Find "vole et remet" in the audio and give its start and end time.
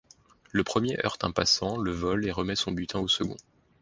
1.91-2.55